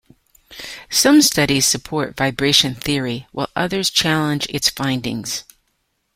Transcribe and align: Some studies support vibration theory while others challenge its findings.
Some 0.89 1.21
studies 1.21 1.67
support 1.67 2.17
vibration 2.17 2.73
theory 2.73 3.27
while 3.31 3.49
others 3.55 3.91
challenge 3.91 4.47
its 4.49 4.67
findings. 4.67 5.43